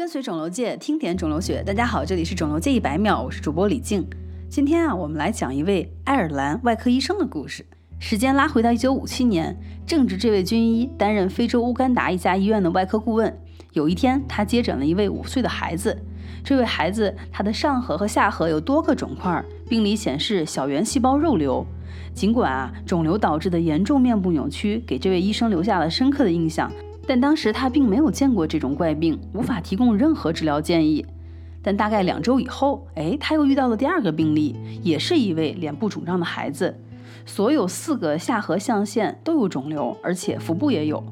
[0.00, 1.62] 跟随肿瘤界，听点肿瘤学。
[1.62, 4.08] 大家好，这里是肿瘤界一百秒，我是主播李静。
[4.48, 7.66] 今天啊，我们来讲一位爱尔兰外科医生的故事。
[7.98, 9.54] 时间拉回到一九五七年，
[9.86, 13.38] 正值这位军医担任非洲乌干达一家医院的外科顾问。
[13.74, 15.94] 有一天，他接诊了一位五岁的孩子。
[16.42, 21.66] 这位孩子他的上颌和下颌有多个肿块，病理显示小圆细胞肉瘤。
[22.14, 26.72] 尽管啊，肿瘤导致的严重面部扭曲给这位医生留下了深刻的印象。
[27.10, 31.04] 但当时他并没有见过这种怪病，无法提供任何治疗建议。
[31.60, 36.78] 但大概两周以后，哎，他又遇到了第二个病例，也是一位脸部肿胀的孩子，
[37.26, 41.02] 所有四个下颌象限都有肿瘤，而且腹部也有。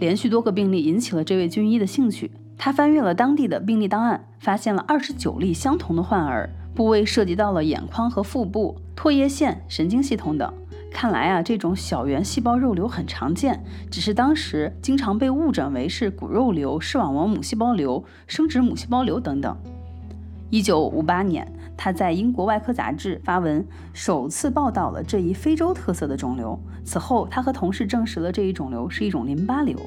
[0.00, 10.52] 连续多个病例引起了这位军医的兴趣，他翻阅了当地的病例档案，发现了二十九例相同的患儿，部位涉及到了眼眶和腹部、唾液腺、神经系统等。
[10.96, 19.54] 看来啊，这种小圆细胞肉瘤很常见，只是当时经常被误诊为是骨肉瘤、视网膜母细胞瘤、生殖母细胞瘤等等。
[20.48, 26.58] 一九五八年，他在英国外科杂志发文，首次报道了这一非洲特色的肿瘤。
[26.82, 29.78] 此后，他和同事证实了这一肿瘤是一种淋巴瘤。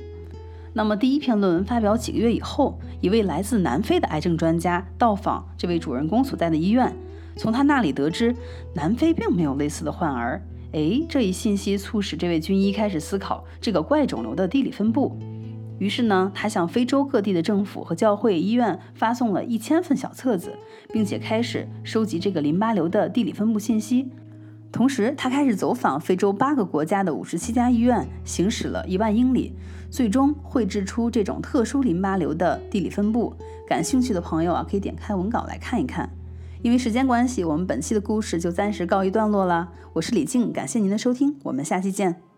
[0.74, 6.96] 那么，第一篇论文发表几个月以后，一位来自南非的癌症专家到访这位主人公所在的医院，
[7.36, 8.36] 从他那里得知，
[8.76, 10.40] 南非并没有类似的患儿。
[10.72, 15.18] 哎，这一信息促使这位军医开始思考这个怪肿瘤的地理分布。
[15.80, 20.54] 于是呢，他向非洲各地的政府和教会医院发送了一千份小册子，
[20.92, 24.10] 并且开始收集这个淋巴瘤的地理分布信息。
[24.72, 29.54] 同时，他开始走访非洲八个国家的五十七家医院，行驶了一万英里，
[29.90, 33.34] 最终绘制出这种特殊淋巴瘤的地理分布。
[33.68, 36.08] 感兴趣的朋友啊，可以点开文稿来看一看。
[36.62, 39.72] 因为时间关系，我们本期的故事就暂时告一段落了。
[39.94, 42.29] 我是李静，感谢您的收听，我们下期见。